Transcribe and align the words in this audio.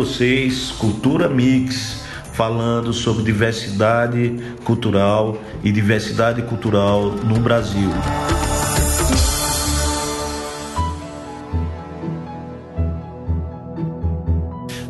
vocês 0.00 0.70
Cultura 0.78 1.28
Mix, 1.28 2.02
falando 2.32 2.90
sobre 2.90 3.22
diversidade 3.22 4.34
cultural 4.64 5.36
e 5.62 5.70
diversidade 5.70 6.40
cultural 6.40 7.10
no 7.10 7.38
Brasil. 7.38 7.90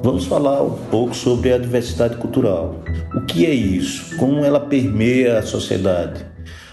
Vamos 0.01 0.27
falar 0.27 0.63
um 0.63 0.77
pouco 0.77 1.13
sobre 1.13 1.53
a 1.53 1.59
diversidade 1.59 2.17
cultural. 2.17 2.77
O 3.13 3.23
que 3.23 3.45
é 3.47 3.51
isso? 3.53 4.17
Como 4.17 4.45
ela 4.45 4.61
permeia 4.61 5.41
a 5.41 5.43
sociedade? 5.43 6.30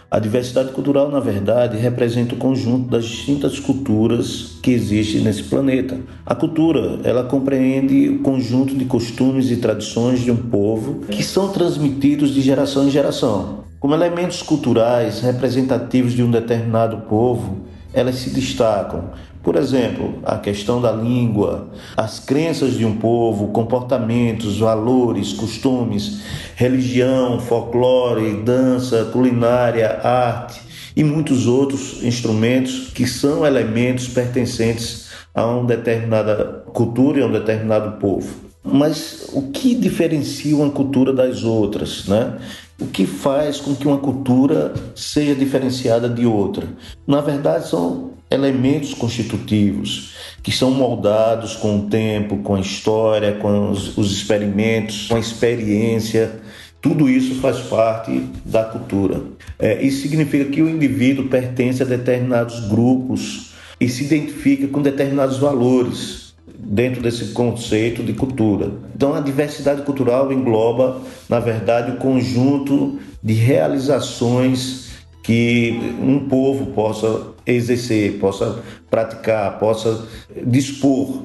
A 0.09 0.19
diversidade 0.19 0.71
cultural, 0.71 1.11
na 1.11 1.19
verdade, 1.19 1.75
representa 1.75 2.33
o 2.33 2.37
conjunto 2.37 2.89
das 2.89 3.03
distintas 3.03 3.59
culturas 3.59 4.57
que 4.63 4.71
existem 4.71 5.19
nesse 5.19 5.43
planeta. 5.43 5.99
A 6.25 6.33
cultura, 6.33 7.01
ela 7.03 7.25
compreende 7.25 8.07
o 8.07 8.19
conjunto 8.19 8.73
de 8.73 8.85
costumes 8.85 9.51
e 9.51 9.57
tradições 9.57 10.21
de 10.21 10.31
um 10.31 10.37
povo 10.37 11.01
que 11.09 11.21
são 11.21 11.49
transmitidos 11.49 12.33
de 12.33 12.39
geração 12.39 12.87
em 12.87 12.89
geração. 12.89 13.65
Como 13.81 13.93
elementos 13.93 14.41
culturais 14.41 15.19
representativos 15.19 16.13
de 16.13 16.23
um 16.23 16.31
determinado 16.31 16.99
povo, 17.09 17.65
elas 17.93 18.15
se 18.15 18.29
destacam. 18.29 19.09
Por 19.47 19.55
exemplo, 19.55 20.19
a 20.25 20.35
questão 20.35 20.81
da 20.81 20.91
língua, 20.91 21.69
as 21.95 22.19
crenças 22.19 22.73
de 22.73 22.83
um 22.83 22.97
povo, 22.97 23.47
comportamentos, 23.47 24.59
valores, 24.59 25.31
costumes, 25.31 26.19
religião, 26.53 27.39
folclore, 27.39 28.41
dança, 28.43 29.05
culinária, 29.05 30.01
arte 30.03 30.59
e 30.97 31.01
muitos 31.01 31.47
outros 31.47 32.03
instrumentos 32.03 32.89
que 32.93 33.07
são 33.07 33.45
elementos 33.45 34.09
pertencentes 34.09 35.11
a 35.33 35.45
uma 35.45 35.65
determinada 35.65 36.65
cultura 36.73 37.19
e 37.19 37.23
a 37.23 37.25
um 37.27 37.31
determinado 37.31 38.01
povo. 38.01 38.27
Mas 38.61 39.29
o 39.31 39.43
que 39.43 39.75
diferencia 39.75 40.57
uma 40.57 40.71
cultura 40.71 41.13
das 41.13 41.45
outras, 41.45 42.05
né? 42.05 42.37
O 42.79 42.85
que 42.85 43.07
faz 43.07 43.59
com 43.59 43.75
que 43.75 43.87
uma 43.87 43.97
cultura 43.97 44.71
seja 44.95 45.33
diferenciada 45.33 46.07
de 46.07 46.27
outra? 46.27 46.67
Na 47.07 47.21
verdade, 47.21 47.67
são 47.67 48.11
elementos 48.29 48.93
constitutivos 48.93 50.13
que 50.43 50.51
são 50.51 50.69
moldados 50.69 51.55
com 51.55 51.79
o 51.79 51.89
tempo, 51.89 52.37
com 52.37 52.53
a 52.53 52.59
história, 52.59 53.33
com 53.33 53.71
os, 53.71 53.97
os 53.97 54.11
experimentos, 54.11 55.07
com 55.07 55.15
a 55.15 55.19
experiência. 55.19 56.39
Tudo 56.79 57.09
isso 57.09 57.41
faz 57.41 57.57
parte 57.61 58.23
da 58.45 58.63
cultura. 58.63 59.23
É, 59.57 59.81
isso 59.81 60.03
significa 60.03 60.45
que 60.45 60.61
o 60.61 60.69
indivíduo 60.69 61.29
pertence 61.29 61.81
a 61.81 61.85
determinados 61.85 62.59
grupos 62.67 63.53
e 63.81 63.89
se 63.89 64.03
identifica 64.03 64.67
com 64.67 64.83
determinados 64.83 65.39
valores 65.39 66.26
dentro 66.59 67.01
desse 67.01 67.25
conceito 67.33 68.01
de 68.03 68.13
cultura. 68.13 68.71
Então, 68.95 69.13
a 69.13 69.19
diversidade 69.19 69.83
cultural 69.83 70.31
engloba, 70.31 71.01
na 71.29 71.39
verdade, 71.39 71.91
o 71.91 71.97
conjunto 71.97 72.99
de 73.21 73.33
realizações 73.33 74.87
que 75.21 75.77
um 76.01 76.27
povo 76.27 76.67
possa 76.67 77.27
exercer, 77.45 78.17
possa 78.19 78.63
praticar, 78.89 79.59
possa 79.59 80.05
dispor. 80.45 81.23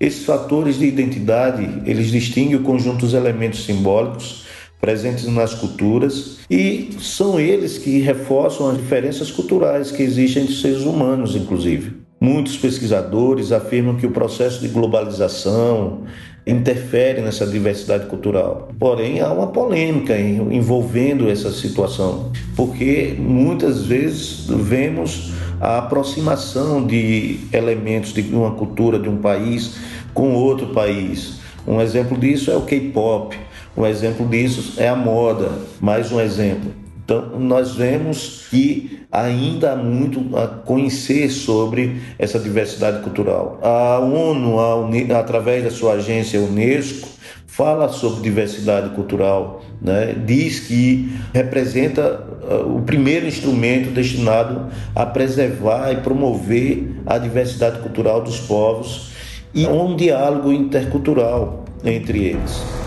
Esses 0.00 0.24
fatores 0.24 0.78
de 0.78 0.86
identidade, 0.86 1.82
eles 1.86 2.10
distinguem 2.10 2.56
o 2.56 2.62
conjunto 2.62 3.00
dos 3.00 3.14
elementos 3.14 3.64
simbólicos 3.64 4.44
presentes 4.80 5.26
nas 5.26 5.54
culturas 5.54 6.38
e 6.50 6.90
são 7.00 7.40
eles 7.40 7.78
que 7.78 8.00
reforçam 8.00 8.68
as 8.68 8.76
diferenças 8.76 9.30
culturais 9.30 9.90
que 9.90 10.02
existem 10.02 10.42
entre 10.42 10.54
seres 10.54 10.82
humanos, 10.82 11.36
inclusive. 11.36 12.03
Muitos 12.20 12.56
pesquisadores 12.56 13.52
afirmam 13.52 13.96
que 13.96 14.06
o 14.06 14.10
processo 14.10 14.60
de 14.60 14.68
globalização 14.68 16.04
interfere 16.46 17.20
nessa 17.20 17.46
diversidade 17.46 18.06
cultural. 18.06 18.68
Porém, 18.78 19.20
há 19.20 19.32
uma 19.32 19.48
polêmica 19.48 20.18
envolvendo 20.18 21.28
essa 21.28 21.50
situação, 21.50 22.30
porque 22.54 23.14
muitas 23.18 23.84
vezes 23.84 24.46
vemos 24.46 25.32
a 25.60 25.78
aproximação 25.78 26.86
de 26.86 27.40
elementos 27.52 28.12
de 28.12 28.22
uma 28.34 28.52
cultura 28.52 28.98
de 28.98 29.08
um 29.08 29.18
país 29.18 29.76
com 30.12 30.34
outro 30.34 30.68
país. 30.68 31.40
Um 31.66 31.80
exemplo 31.80 32.18
disso 32.18 32.50
é 32.50 32.56
o 32.56 32.62
K-pop, 32.62 33.38
um 33.76 33.86
exemplo 33.86 34.26
disso 34.28 34.74
é 34.76 34.88
a 34.88 34.96
moda, 34.96 35.50
mais 35.80 36.12
um 36.12 36.20
exemplo. 36.20 36.83
Então, 37.04 37.38
nós 37.38 37.74
vemos 37.74 38.46
que 38.48 39.00
ainda 39.12 39.72
há 39.72 39.76
muito 39.76 40.34
a 40.36 40.46
conhecer 40.46 41.28
sobre 41.28 42.00
essa 42.18 42.38
diversidade 42.38 43.02
cultural. 43.02 43.58
A 43.62 43.98
ONU, 43.98 44.58
a 44.58 45.18
através 45.18 45.64
da 45.64 45.70
sua 45.70 45.94
agência 45.94 46.40
Unesco, 46.40 47.08
fala 47.46 47.88
sobre 47.88 48.22
diversidade 48.22 48.94
cultural, 48.96 49.62
né? 49.80 50.14
diz 50.26 50.60
que 50.60 51.12
representa 51.32 52.24
uh, 52.42 52.76
o 52.76 52.82
primeiro 52.82 53.26
instrumento 53.26 53.90
destinado 53.90 54.68
a 54.92 55.06
preservar 55.06 55.92
e 55.92 55.96
promover 55.98 57.00
a 57.06 57.16
diversidade 57.16 57.78
cultural 57.78 58.22
dos 58.22 58.40
povos 58.40 59.10
e 59.54 59.66
um 59.66 59.94
diálogo 59.94 60.52
intercultural 60.52 61.64
entre 61.84 62.24
eles. 62.24 62.83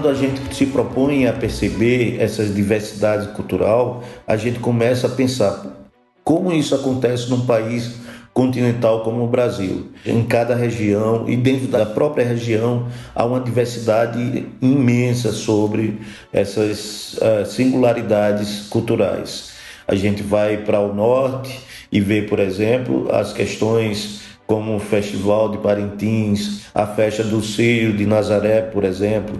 Quando 0.00 0.16
a 0.16 0.18
gente 0.18 0.54
se 0.54 0.64
propõe 0.64 1.26
a 1.26 1.32
perceber 1.34 2.16
essa 2.18 2.42
diversidade 2.42 3.34
cultural, 3.34 4.02
a 4.26 4.34
gente 4.34 4.58
começa 4.58 5.06
a 5.06 5.10
pensar 5.10 5.62
como 6.24 6.50
isso 6.54 6.74
acontece 6.74 7.28
num 7.28 7.44
país 7.44 7.96
continental 8.32 9.02
como 9.02 9.22
o 9.22 9.26
Brasil. 9.26 9.88
Em 10.06 10.24
cada 10.24 10.54
região 10.54 11.28
e 11.28 11.36
dentro 11.36 11.66
da 11.68 11.84
própria 11.84 12.24
região 12.24 12.88
há 13.14 13.26
uma 13.26 13.40
diversidade 13.40 14.46
imensa 14.62 15.32
sobre 15.32 16.00
essas 16.32 17.18
uh, 17.18 17.44
singularidades 17.44 18.68
culturais. 18.70 19.50
A 19.86 19.94
gente 19.94 20.22
vai 20.22 20.56
para 20.56 20.80
o 20.80 20.94
norte 20.94 21.60
e 21.92 22.00
vê, 22.00 22.22
por 22.22 22.38
exemplo, 22.38 23.06
as 23.12 23.34
questões 23.34 24.19
como 24.50 24.74
o 24.74 24.80
Festival 24.80 25.48
de 25.48 25.58
Parintins, 25.58 26.62
a 26.74 26.84
festa 26.84 27.22
do 27.22 27.40
Círio 27.40 27.96
de 27.96 28.04
Nazaré, 28.04 28.62
por 28.62 28.82
exemplo. 28.82 29.38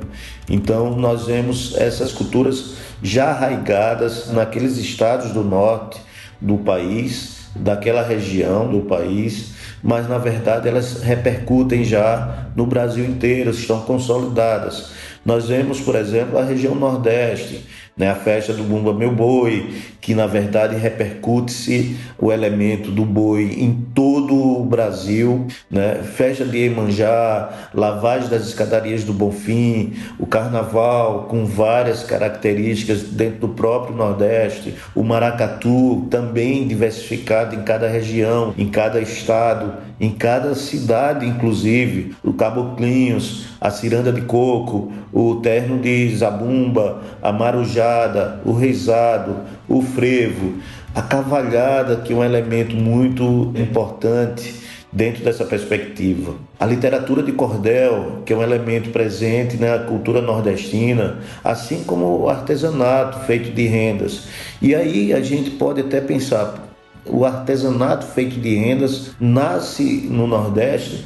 Então, 0.49 0.97
nós 0.97 1.27
vemos 1.27 1.77
essas 1.77 2.13
culturas 2.13 2.75
já 3.03 3.31
arraigadas 3.31 4.31
naqueles 4.33 4.77
estados 4.77 5.33
do 5.33 5.43
norte 5.43 6.01
do 6.41 6.59
país, 6.59 7.49
daquela 7.57 8.05
região 8.05 8.71
do 8.71 8.83
país, 8.83 9.55
mas 9.83 10.09
na 10.09 10.17
verdade 10.17 10.69
elas 10.69 11.03
repercutem 11.03 11.83
já 11.83 12.47
no 12.55 12.65
Brasil 12.65 13.05
inteiro, 13.05 13.51
estão 13.51 13.81
consolidadas. 13.81 14.93
Nós 15.25 15.49
vemos, 15.49 15.81
por 15.81 15.97
exemplo, 15.97 16.39
a 16.39 16.45
região 16.45 16.77
Nordeste, 16.77 17.67
né, 17.97 18.11
a 18.11 18.15
festa 18.15 18.53
do 18.53 18.63
Bumba 18.63 18.95
Meu 18.95 19.13
Boi, 19.13 19.75
que 20.01 20.15
na 20.15 20.27
verdade 20.27 20.77
repercute-se 20.77 21.97
o 22.19 22.33
elemento 22.33 22.91
do 22.91 23.05
boi 23.05 23.57
em 23.59 23.73
todo 23.95 24.35
o 24.35 24.65
Brasil, 24.65 25.47
né, 25.71 26.01
festa 26.03 26.45
de 26.45 26.59
Iemanjá, 26.59 27.69
lavagem 27.75 28.29
das 28.29 28.47
escadarias 28.47 29.05
do 29.05 29.13
Bonfim, 29.13 29.93
o 30.19 30.27
carnaval 30.27 31.25
com 31.25 31.45
várias 31.45 32.03
características 32.03 33.03
dentro 33.03 33.41
do 33.41 33.49
próprio 33.49 33.95
Nordeste, 33.95 34.75
o 34.95 35.03
maracatu 35.03 36.07
também 36.11 36.67
diversificado 36.67 37.55
em 37.55 37.63
cada 37.63 37.89
região, 37.89 38.55
em 38.57 38.69
cada 38.69 39.01
estado, 39.01 39.90
em 40.01 40.11
cada 40.11 40.55
cidade, 40.55 41.27
inclusive, 41.27 42.15
o 42.25 42.33
Caboclinhos, 42.33 43.49
a 43.61 43.71
ciranda 43.71 44.11
de 44.11 44.23
coco, 44.23 44.91
o 45.13 45.37
terno 45.37 45.79
de 45.79 46.17
zabumba, 46.17 47.03
a 47.21 47.31
marujada, 47.31 48.41
o 48.45 48.53
reizado, 48.53 49.37
o 49.69 49.83
frevo, 49.83 50.55
a 50.95 51.03
cavalhada, 51.03 51.97
que 51.97 52.15
é 52.15 52.17
um 52.17 52.25
elemento 52.25 52.75
muito 52.75 53.53
importante 53.55 54.55
dentro 54.93 55.23
dessa 55.23 55.45
perspectiva. 55.45 56.35
A 56.59 56.67
literatura 56.67 57.23
de 57.23 57.33
cordel, 57.33 58.23
que 58.25 58.33
é 58.33 58.37
um 58.37 58.43
elemento 58.43 58.91
presente 58.91 59.57
na 59.57 59.79
cultura 59.81 60.21
nordestina, 60.21 61.19
assim 61.45 61.85
como 61.85 62.23
o 62.23 62.29
artesanato 62.29 63.21
feito 63.27 63.51
de 63.53 63.67
rendas. 63.67 64.29
E 64.61 64.75
aí 64.75 65.13
a 65.13 65.21
gente 65.21 65.51
pode 65.51 65.83
até 65.83 66.01
pensar, 66.01 66.70
o 67.07 67.25
artesanato 67.25 68.07
feito 68.07 68.39
de 68.41 68.55
rendas 68.55 69.13
nasce 69.19 70.09
no 70.11 70.27
Nordeste, 70.27 71.05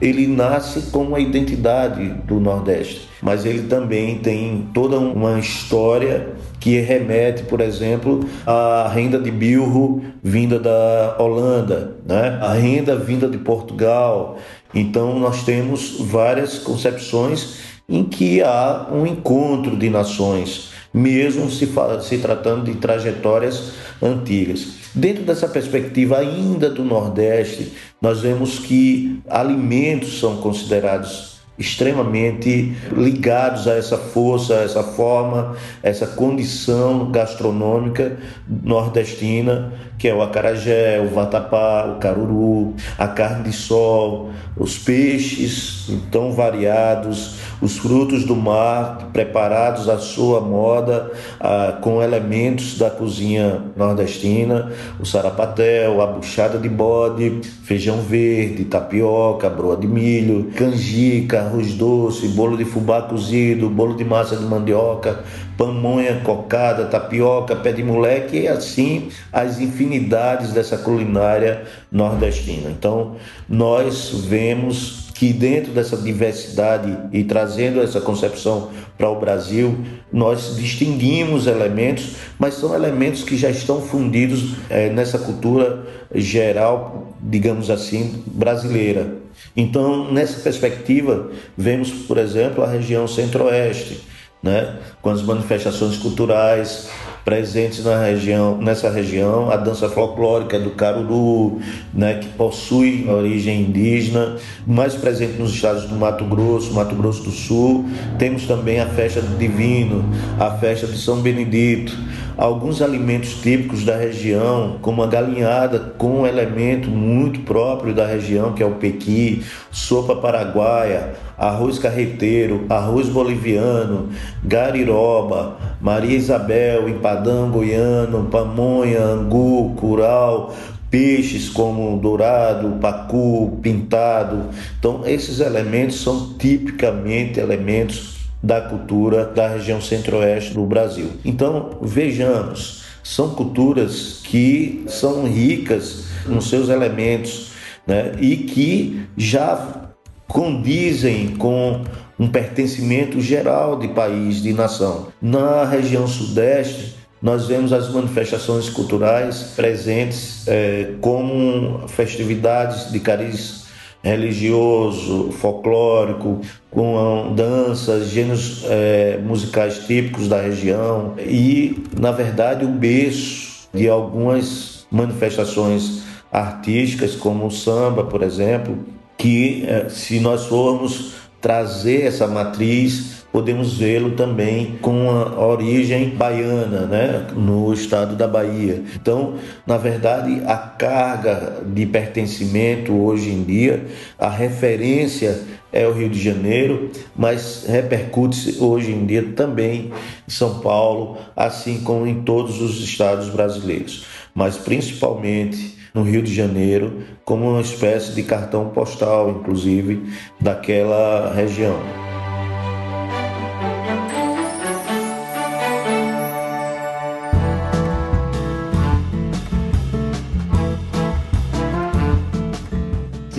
ele 0.00 0.26
nasce 0.26 0.90
com 0.90 1.04
uma 1.04 1.20
identidade 1.20 2.08
do 2.26 2.40
Nordeste, 2.40 3.08
mas 3.22 3.46
ele 3.46 3.68
também 3.68 4.18
tem 4.18 4.68
toda 4.74 4.98
uma 4.98 5.38
história 5.38 6.30
que 6.58 6.80
remete, 6.80 7.44
por 7.44 7.60
exemplo, 7.60 8.24
à 8.44 8.90
renda 8.92 9.18
de 9.18 9.30
bilro 9.30 10.02
vinda 10.22 10.58
da 10.58 11.16
Holanda, 11.18 11.96
né? 12.04 12.38
a 12.40 12.52
renda 12.52 12.96
vinda 12.96 13.28
de 13.28 13.38
Portugal. 13.38 14.38
Então 14.74 15.18
nós 15.20 15.44
temos 15.44 16.00
várias 16.00 16.58
concepções 16.58 17.58
em 17.88 18.02
que 18.02 18.42
há 18.42 18.88
um 18.92 19.06
encontro 19.06 19.76
de 19.76 19.88
nações 19.88 20.72
mesmo 20.92 21.50
se, 21.50 21.68
se 22.02 22.18
tratando 22.18 22.64
de 22.64 22.74
trajetórias 22.74 23.72
antigas. 24.02 24.81
Dentro 24.94 25.24
dessa 25.24 25.48
perspectiva 25.48 26.18
ainda 26.18 26.68
do 26.68 26.84
Nordeste, 26.84 27.72
nós 28.00 28.20
vemos 28.20 28.58
que 28.58 29.20
alimentos 29.28 30.20
são 30.20 30.36
considerados 30.36 31.32
extremamente 31.58 32.74
ligados 32.96 33.68
a 33.68 33.74
essa 33.74 33.96
força, 33.96 34.54
a 34.54 34.62
essa 34.62 34.82
forma, 34.82 35.56
essa 35.82 36.06
condição 36.06 37.10
gastronômica 37.10 38.16
nordestina, 38.48 39.72
que 40.02 40.08
é 40.08 40.14
o 40.14 40.20
acarajé, 40.20 41.00
o 41.00 41.14
vatapá, 41.14 41.86
o 41.86 42.00
caruru, 42.00 42.74
a 42.98 43.06
carne 43.06 43.44
de 43.44 43.52
sol, 43.52 44.30
os 44.56 44.76
peixes 44.76 45.88
tão 46.10 46.32
variados, 46.32 47.36
os 47.60 47.78
frutos 47.78 48.24
do 48.24 48.34
mar 48.34 49.10
preparados 49.12 49.88
à 49.88 49.98
sua 49.98 50.40
moda, 50.40 51.08
ah, 51.38 51.78
com 51.80 52.02
elementos 52.02 52.76
da 52.76 52.90
cozinha 52.90 53.62
nordestina, 53.76 54.72
o 54.98 55.06
sarapatel, 55.06 56.02
a 56.02 56.06
buchada 56.08 56.58
de 56.58 56.68
bode, 56.68 57.40
feijão 57.62 57.98
verde, 57.98 58.64
tapioca, 58.64 59.48
broa 59.48 59.76
de 59.76 59.86
milho, 59.86 60.50
canjica, 60.56 61.42
arroz 61.42 61.74
doce, 61.74 62.26
bolo 62.26 62.56
de 62.56 62.64
fubá 62.64 63.02
cozido, 63.02 63.70
bolo 63.70 63.96
de 63.96 64.04
massa 64.04 64.34
de 64.34 64.44
mandioca, 64.44 65.22
pamonha, 65.56 66.20
cocada, 66.24 66.86
tapioca, 66.86 67.56
pé 67.56 67.72
de 67.72 67.82
moleque 67.82 68.40
e 68.40 68.48
assim 68.48 69.08
as 69.32 69.60
infinidades 69.60 70.52
dessa 70.52 70.76
culinária 70.76 71.62
nordestina. 71.90 72.70
Então, 72.70 73.16
nós 73.48 74.10
vemos 74.26 75.02
que 75.22 75.32
dentro 75.32 75.70
dessa 75.72 75.96
diversidade 75.96 76.98
e 77.12 77.22
trazendo 77.22 77.80
essa 77.80 78.00
concepção 78.00 78.70
para 78.98 79.08
o 79.08 79.20
Brasil, 79.20 79.78
nós 80.12 80.56
distinguimos 80.56 81.46
elementos, 81.46 82.16
mas 82.38 82.54
são 82.54 82.74
elementos 82.74 83.22
que 83.22 83.36
já 83.36 83.48
estão 83.48 83.80
fundidos 83.80 84.56
é, 84.68 84.88
nessa 84.90 85.20
cultura 85.20 85.86
geral, 86.12 87.14
digamos 87.20 87.70
assim, 87.70 88.24
brasileira. 88.26 89.14
Então, 89.56 90.12
nessa 90.12 90.40
perspectiva, 90.40 91.30
vemos, 91.56 91.90
por 91.90 92.18
exemplo, 92.18 92.64
a 92.64 92.66
região 92.66 93.06
centro-oeste, 93.06 94.00
né, 94.42 94.76
com 95.00 95.10
as 95.10 95.22
manifestações 95.22 95.96
culturais 95.96 96.90
presentes 97.24 97.84
na 97.84 98.02
região, 98.02 98.58
nessa 98.58 98.90
região, 98.90 99.50
a 99.50 99.56
dança 99.56 99.88
folclórica 99.88 100.58
do 100.58 100.70
Caruru, 100.70 101.60
né, 101.94 102.14
que 102.14 102.26
possui 102.30 103.08
origem 103.08 103.62
indígena, 103.62 104.36
mais 104.66 104.94
presente 104.94 105.38
nos 105.38 105.54
estados 105.54 105.84
do 105.84 105.94
Mato 105.94 106.24
Grosso, 106.24 106.72
Mato 106.74 106.96
Grosso 106.96 107.22
do 107.22 107.30
Sul. 107.30 107.84
Temos 108.18 108.46
também 108.46 108.80
a 108.80 108.86
festa 108.86 109.20
do 109.20 109.38
Divino, 109.38 110.04
a 110.38 110.50
festa 110.50 110.86
de 110.86 110.98
São 110.98 111.20
Benedito, 111.20 111.96
alguns 112.36 112.80
alimentos 112.80 113.34
típicos 113.34 113.84
da 113.84 113.96
região, 113.96 114.78
como 114.80 115.02
a 115.02 115.06
galinhada 115.06 115.78
com 115.98 116.20
um 116.20 116.26
elemento 116.26 116.88
muito 116.90 117.40
próprio 117.40 117.94
da 117.94 118.06
região, 118.06 118.52
que 118.52 118.62
é 118.62 118.66
o 118.66 118.76
pequi, 118.76 119.42
sopa 119.70 120.16
paraguaia, 120.16 121.14
arroz 121.36 121.78
carreteiro, 121.78 122.66
arroz 122.68 123.08
boliviano, 123.08 124.08
gariroba, 124.44 125.56
Maria 125.80 126.16
Isabel, 126.16 126.88
empadão 126.88 127.50
goiano, 127.50 128.28
pamonha, 128.30 129.00
angu, 129.00 129.74
curau, 129.74 130.54
peixes 130.90 131.48
como 131.48 131.98
dourado, 131.98 132.78
pacu, 132.80 133.58
pintado. 133.62 134.50
Então, 134.78 135.00
esses 135.06 135.40
elementos 135.40 136.00
são 136.02 136.34
tipicamente 136.34 137.40
elementos 137.40 138.21
da 138.42 138.60
cultura 138.60 139.24
da 139.24 139.48
região 139.48 139.80
centro-oeste 139.80 140.54
do 140.54 140.64
Brasil. 140.64 141.10
Então, 141.24 141.78
vejamos, 141.80 142.82
são 143.02 143.30
culturas 143.30 144.20
que 144.24 144.84
são 144.88 145.24
ricas 145.26 146.06
nos 146.26 146.48
seus 146.48 146.68
elementos 146.68 147.52
né, 147.86 148.12
e 148.20 148.36
que 148.36 149.06
já 149.16 149.92
condizem 150.26 151.28
com 151.36 151.82
um 152.18 152.28
pertencimento 152.28 153.20
geral 153.20 153.78
de 153.78 153.88
país, 153.88 154.42
de 154.42 154.52
nação. 154.52 155.08
Na 155.20 155.64
região 155.64 156.06
sudeste, 156.06 156.96
nós 157.20 157.46
vemos 157.46 157.72
as 157.72 157.88
manifestações 157.88 158.68
culturais 158.68 159.52
presentes 159.54 160.46
é, 160.48 160.94
como 161.00 161.86
festividades 161.88 162.90
de 162.90 162.98
cariz 162.98 163.61
religioso, 164.02 165.30
folclórico, 165.32 166.40
com 166.70 167.32
danças, 167.34 168.08
gêneros 168.08 168.64
é, 168.64 169.18
musicais 169.18 169.86
típicos 169.86 170.28
da 170.28 170.40
região. 170.40 171.14
E, 171.18 171.84
na 171.98 172.10
verdade, 172.10 172.64
o 172.64 172.68
berço 172.68 173.68
de 173.72 173.88
algumas 173.88 174.86
manifestações 174.90 176.02
artísticas, 176.30 177.14
como 177.14 177.46
o 177.46 177.50
samba, 177.50 178.04
por 178.04 178.22
exemplo, 178.22 178.78
que 179.16 179.64
é, 179.66 179.88
se 179.88 180.18
nós 180.18 180.46
formos 180.46 181.12
trazer 181.40 182.06
essa 182.06 182.26
matriz 182.26 183.21
podemos 183.32 183.78
vê-lo 183.78 184.10
também 184.10 184.76
com 184.82 185.10
a 185.10 185.44
origem 185.44 186.10
baiana, 186.10 186.86
né, 186.86 187.26
no 187.34 187.72
estado 187.72 188.14
da 188.14 188.28
Bahia. 188.28 188.82
Então, 188.94 189.36
na 189.66 189.78
verdade, 189.78 190.42
a 190.46 190.56
carga 190.56 191.62
de 191.66 191.86
pertencimento 191.86 192.92
hoje 192.92 193.30
em 193.30 193.42
dia, 193.42 193.86
a 194.18 194.28
referência 194.28 195.40
é 195.72 195.88
o 195.88 195.92
Rio 195.92 196.10
de 196.10 196.22
Janeiro, 196.22 196.90
mas 197.16 197.64
repercute 197.66 198.58
hoje 198.60 198.92
em 198.92 199.06
dia 199.06 199.32
também 199.34 199.90
em 200.28 200.30
São 200.30 200.60
Paulo, 200.60 201.16
assim 201.34 201.80
como 201.80 202.06
em 202.06 202.22
todos 202.22 202.60
os 202.60 202.84
estados 202.84 203.30
brasileiros, 203.30 204.04
mas 204.34 204.58
principalmente 204.58 205.80
no 205.94 206.02
Rio 206.02 206.22
de 206.22 206.34
Janeiro, 206.34 207.02
como 207.24 207.50
uma 207.50 207.60
espécie 207.60 208.12
de 208.12 208.22
cartão 208.22 208.70
postal, 208.70 209.30
inclusive, 209.30 210.02
daquela 210.40 211.32
região. 211.34 212.01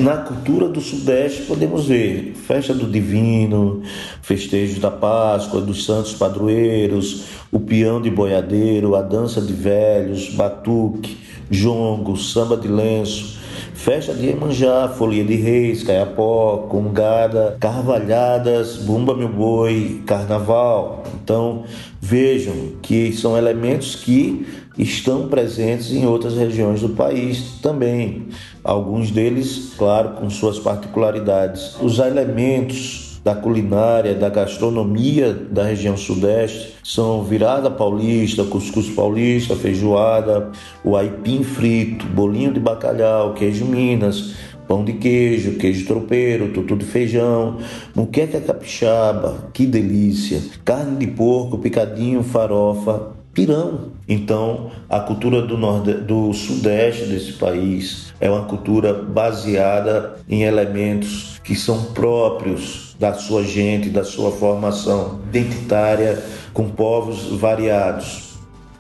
Na 0.04 0.18
cultura 0.18 0.68
do 0.68 0.82
Sudeste 0.82 1.44
podemos 1.44 1.86
ver 1.88 2.34
festa 2.46 2.74
do 2.74 2.86
Divino, 2.86 3.82
festejos 4.22 4.78
da 4.78 4.92
Páscoa, 4.92 5.62
dos 5.62 5.86
Santos 5.86 6.14
Padroeiros, 6.14 7.24
o 7.50 7.58
peão 7.58 8.02
de 8.02 8.12
boiadeiro, 8.12 8.96
a 8.96 9.02
dança 9.02 9.42
de 9.42 9.54
velhos, 9.54 10.30
batuque, 10.30 11.18
jongo, 11.50 12.18
samba 12.18 12.58
de 12.58 12.68
lenço, 12.68 13.40
festa 13.74 14.14
de 14.14 14.26
Iemanjá, 14.26 14.90
folia 14.90 15.24
de 15.24 15.36
reis, 15.36 15.84
caiapó, 15.84 16.68
congada, 16.70 17.56
carvalhadas, 17.58 18.76
bumba 18.76 19.16
meu 19.16 19.30
boi, 19.30 20.02
carnaval. 20.06 21.04
Então 21.24 21.64
vejam 22.02 22.74
que 22.82 23.14
são 23.14 23.38
elementos 23.38 23.96
que 23.96 24.46
estão 24.78 25.28
presentes 25.28 25.92
em 25.92 26.06
outras 26.06 26.36
regiões 26.36 26.82
do 26.82 26.90
país 26.90 27.60
também. 27.62 28.28
Alguns 28.64 29.12
deles, 29.12 29.74
claro, 29.78 30.12
com 30.12 30.30
suas 30.30 30.60
particularidades. 30.60 31.76
Os 31.82 32.00
elementos 32.00 33.14
da 33.24 33.34
culinária, 33.34 34.14
da 34.14 34.28
gastronomia 34.28 35.34
da 35.34 35.64
região 35.64 35.96
sudeste 35.96 36.74
são 36.84 37.24
virada 37.24 37.72
paulista, 37.72 38.44
cuscuz 38.44 38.90
paulista, 38.90 39.56
feijoada, 39.56 40.52
o 40.84 40.98
aipim 40.98 41.42
frito, 41.42 42.06
bolinho 42.08 42.52
de 42.52 42.60
bacalhau, 42.60 43.34
queijo 43.34 43.64
minas, 43.64 44.34
pão 44.68 44.84
de 44.84 44.94
queijo, 44.94 45.58
queijo 45.58 45.86
tropeiro, 45.86 46.50
tutu 46.50 46.76
de 46.76 46.84
feijão, 46.84 47.60
muqueca 47.96 48.42
capixaba, 48.42 49.50
que 49.54 49.66
delícia, 49.66 50.42
carne 50.66 50.98
de 50.98 51.08
porco, 51.08 51.58
picadinho, 51.58 52.24
farofa, 52.24 53.14
pirão. 53.34 53.92
Então, 54.08 54.72
a 54.90 55.00
cultura 55.00 55.42
do, 55.42 55.58
do 56.02 56.34
sudeste 56.34 57.06
desse 57.06 57.34
país 57.34 58.14
é 58.20 58.30
uma 58.30 58.46
cultura 58.46 58.94
baseada 58.94 60.16
em 60.30 60.44
elementos 60.44 61.40
que 61.44 61.56
são 61.56 61.86
próprios 61.86 62.96
da 63.00 63.14
sua 63.14 63.44
gente, 63.44 63.90
da 63.90 64.04
sua 64.04 64.32
formação 64.32 65.20
identitária, 65.28 66.24
com 66.54 66.70
povos 66.70 67.38
variados. 67.40 68.34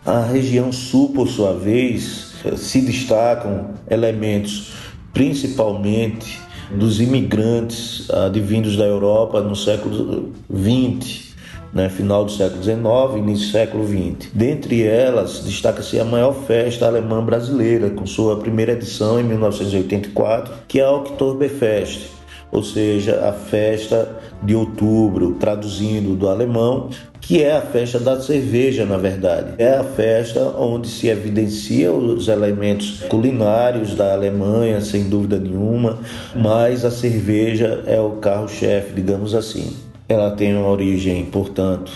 A 0.05 0.21
região 0.21 0.71
sul, 0.71 1.09
por 1.09 1.27
sua 1.27 1.53
vez, 1.53 2.33
se 2.57 2.81
destacam 2.81 3.71
elementos 3.89 4.73
principalmente 5.13 6.41
dos 6.71 6.99
imigrantes 6.99 8.09
advindos 8.09 8.75
da 8.75 8.85
Europa 8.85 9.41
no 9.41 9.55
século 9.55 10.31
XX, 10.51 11.32
né, 11.73 11.89
final 11.89 12.23
do 12.23 12.31
século 12.31 12.63
XIX, 12.63 13.17
início 13.17 13.47
do 13.47 13.51
século 13.51 13.87
XX. 13.87 14.29
Dentre 14.33 14.83
elas, 14.83 15.39
destaca-se 15.39 15.99
a 15.99 16.05
maior 16.05 16.33
festa 16.33 16.85
alemã 16.85 17.23
brasileira, 17.23 17.89
com 17.89 18.05
sua 18.05 18.37
primeira 18.37 18.73
edição 18.73 19.19
em 19.19 19.23
1984, 19.23 20.53
que 20.67 20.79
é 20.79 20.83
a 20.83 20.91
Oktoberfest, 20.91 22.11
ou 22.51 22.61
seja, 22.61 23.27
a 23.27 23.33
festa 23.33 24.07
de 24.43 24.53
outubro, 24.53 25.33
traduzindo 25.39 26.15
do 26.15 26.29
alemão, 26.29 26.89
que 27.19 27.41
é 27.41 27.55
a 27.55 27.61
festa 27.61 27.99
da 27.99 28.21
cerveja, 28.21 28.85
na 28.85 28.97
verdade. 28.97 29.53
É 29.57 29.77
a 29.77 29.83
festa 29.83 30.41
onde 30.59 30.87
se 30.87 31.07
evidencia 31.07 31.91
os 31.91 32.27
elementos 32.27 32.99
culinários 33.09 33.95
da 33.95 34.13
Alemanha, 34.13 34.81
sem 34.81 35.05
dúvida 35.05 35.39
nenhuma, 35.39 35.97
mas 36.35 36.85
a 36.85 36.91
cerveja 36.91 37.81
é 37.87 37.99
o 37.99 38.17
carro-chefe, 38.17 38.93
digamos 38.93 39.33
assim. 39.33 39.73
Ela 40.07 40.31
tem 40.31 40.55
uma 40.55 40.67
origem, 40.67 41.25
portanto, 41.25 41.91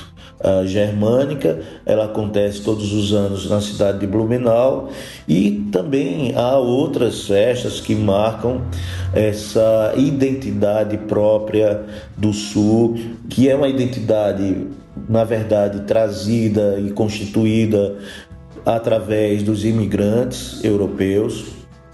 germânica, 0.65 1.59
ela 1.85 2.05
acontece 2.05 2.61
todos 2.61 2.93
os 2.93 3.11
anos 3.11 3.49
na 3.49 3.59
cidade 3.59 3.99
de 3.99 4.07
Blumenau. 4.07 4.89
E 5.27 5.67
também 5.71 6.33
há 6.35 6.57
outras 6.57 7.27
festas 7.27 7.81
que 7.81 7.95
marcam 7.95 8.61
essa 9.13 9.93
identidade 9.97 10.97
própria 10.97 11.83
do 12.15 12.33
Sul, 12.33 12.97
que 13.29 13.49
é 13.49 13.55
uma 13.55 13.67
identidade, 13.67 14.67
na 15.09 15.23
verdade, 15.23 15.81
trazida 15.81 16.79
e 16.79 16.91
constituída 16.91 17.95
através 18.65 19.43
dos 19.43 19.65
imigrantes 19.65 20.63
europeus. 20.63 21.45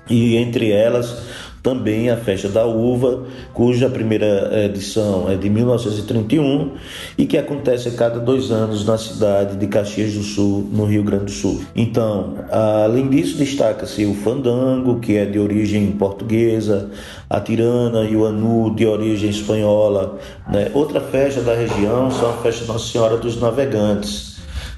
E 0.10 0.36
entre 0.36 0.70
elas 0.70 1.16
também 1.64 2.10
a 2.10 2.18
Festa 2.18 2.50
da 2.50 2.66
Uva, 2.66 3.24
cuja 3.54 3.90
primeira 3.90 4.52
edição 4.66 5.32
é 5.32 5.36
de 5.36 5.50
1931 5.50 6.72
e 7.18 7.26
que 7.26 7.38
acontece 7.38 7.88
a 7.88 7.92
cada 7.94 8.20
dois 8.20 8.52
anos 8.52 8.86
na 8.86 8.98
cidade 8.98 9.56
de 9.56 9.66
Caxias 9.68 10.14
do 10.14 10.24
Sul, 10.24 10.70
no 10.74 10.84
Rio 10.84 11.04
Grande 11.04 11.26
do 11.26 11.32
Sul. 11.32 11.62
Então, 11.74 12.36
além 12.52 13.10
disso, 13.10 13.38
destaca-se 13.38 14.06
o 14.06 14.14
fandango, 14.14 15.00
que 15.00 15.16
é 15.16 15.26
de 15.26 15.40
origem 15.40 15.90
portuguesa, 15.94 16.92
a 17.30 17.40
tirana 17.40 18.04
e 18.04 18.14
o 18.14 18.26
anu, 18.26 18.76
de 18.76 18.86
origem 18.86 19.30
espanhola. 19.30 20.20
Né? 20.52 20.70
Outra 20.74 21.00
festa 21.00 21.40
da 21.40 21.56
região 21.56 22.12
são 22.12 22.30
a 22.30 22.34
Festa 22.34 22.66
Nossa 22.66 22.92
Senhora 22.92 23.16
dos 23.16 23.40
Navegantes 23.40 24.34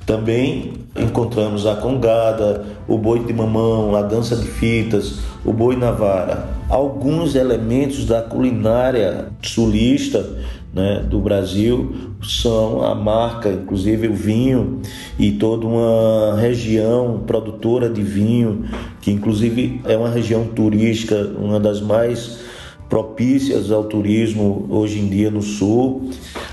também 0.05 0.73
encontramos 0.95 1.65
a 1.65 1.75
congada, 1.75 2.63
o 2.87 2.97
boi 2.97 3.19
de 3.19 3.33
mamão, 3.33 3.95
a 3.95 4.01
dança 4.01 4.35
de 4.35 4.47
fitas, 4.47 5.19
o 5.43 5.51
boi 5.51 5.75
na 5.75 5.91
vara. 5.91 6.47
Alguns 6.69 7.35
elementos 7.35 8.05
da 8.05 8.21
culinária 8.21 9.27
sulista 9.41 10.37
né, 10.73 11.05
do 11.07 11.19
Brasil 11.19 11.95
são 12.21 12.83
a 12.83 12.93
marca, 12.93 13.49
inclusive 13.49 14.07
o 14.07 14.13
vinho 14.13 14.81
e 15.17 15.31
toda 15.31 15.65
uma 15.65 16.35
região 16.39 17.23
produtora 17.25 17.89
de 17.89 18.01
vinho, 18.01 18.65
que 18.99 19.11
inclusive 19.11 19.81
é 19.85 19.95
uma 19.95 20.09
região 20.09 20.45
turística, 20.45 21.31
uma 21.39 21.59
das 21.59 21.79
mais 21.79 22.44
propícias 22.89 23.71
ao 23.71 23.83
turismo 23.83 24.65
hoje 24.69 24.99
em 24.99 25.07
dia 25.07 25.31
no 25.31 25.41
sul, 25.41 26.09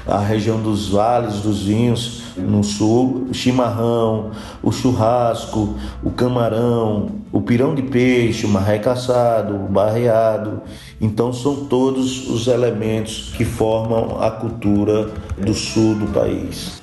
a 0.07 0.19
região 0.19 0.61
dos 0.61 0.89
vales 0.89 1.41
dos 1.41 1.65
vinhos 1.65 2.23
no 2.37 2.65
sul, 2.65 3.27
o 3.31 3.35
chimarrão, 3.35 4.31
o 4.63 4.73
churrasco, 4.73 5.77
o 6.03 6.11
camarão, 6.11 7.11
o 7.31 7.41
pirão 7.41 7.75
de 7.75 7.83
peixe, 7.83 8.47
o 8.47 8.49
marré 8.49 8.79
caçado, 8.79 9.55
o 9.55 9.69
barreado. 9.69 10.63
Então 11.01 11.33
são 11.33 11.67
todos 11.67 12.29
os 12.29 12.47
elementos 12.47 13.33
que 13.37 13.45
formam 13.45 14.23
a 14.23 14.31
cultura 14.31 15.11
do 15.39 15.55
sul 15.55 15.95
do 15.95 16.07
país. 16.07 16.81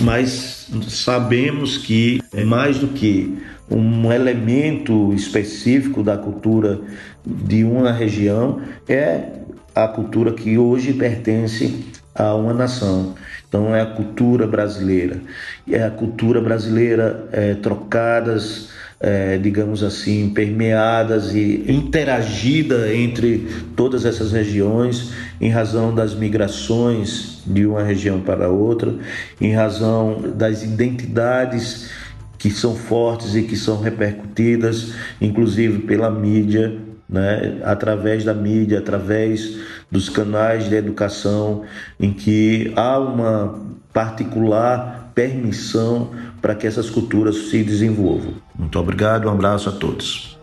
Mas 0.00 0.68
sabemos 0.88 1.76
que 1.76 2.20
é 2.32 2.44
mais 2.44 2.78
do 2.78 2.88
que 2.88 3.36
um 3.70 4.12
elemento 4.12 5.12
específico 5.12 6.02
da 6.02 6.16
cultura 6.16 6.80
de 7.24 7.64
uma 7.64 7.92
região 7.92 8.60
é 8.88 9.38
a 9.74 9.86
cultura 9.86 10.32
que 10.32 10.58
hoje 10.58 10.92
pertence 10.92 11.84
a 12.14 12.34
uma 12.34 12.52
nação. 12.52 13.14
Então 13.48 13.74
é 13.74 13.80
a 13.80 13.86
cultura 13.86 14.46
brasileira. 14.46 15.20
E 15.66 15.74
é 15.74 15.84
a 15.84 15.90
cultura 15.90 16.40
brasileira 16.40 17.28
é, 17.30 17.54
trocadas, 17.54 18.70
é, 19.00 19.38
digamos 19.38 19.84
assim, 19.84 20.30
permeadas 20.30 21.32
e 21.32 21.64
interagida 21.68 22.92
entre 22.92 23.46
todas 23.76 24.04
essas 24.04 24.32
regiões 24.32 25.12
em 25.40 25.48
razão 25.48 25.94
das 25.94 26.14
migrações 26.14 27.40
de 27.46 27.64
uma 27.64 27.82
região 27.82 28.20
para 28.20 28.48
outra, 28.48 28.94
em 29.40 29.52
razão 29.52 30.32
das 30.34 30.64
identidades 30.64 31.88
que 32.38 32.50
são 32.50 32.76
fortes 32.76 33.34
e 33.34 33.42
que 33.42 33.56
são 33.56 33.80
repercutidas, 33.80 34.94
inclusive 35.20 35.80
pela 35.80 36.10
mídia, 36.10 36.78
né, 37.08 37.58
através 37.64 38.24
da 38.24 38.34
mídia, 38.34 38.78
através 38.78 39.56
dos 39.90 40.08
canais 40.08 40.68
de 40.68 40.76
educação, 40.76 41.64
em 41.98 42.12
que 42.12 42.72
há 42.76 42.98
uma 42.98 43.60
particular 43.92 45.10
permissão 45.14 46.10
para 46.40 46.54
que 46.54 46.66
essas 46.66 46.88
culturas 46.88 47.50
se 47.50 47.64
desenvolvam. 47.64 48.34
Muito 48.56 48.78
obrigado, 48.78 49.26
um 49.26 49.32
abraço 49.32 49.68
a 49.68 49.72
todos. 49.72 50.37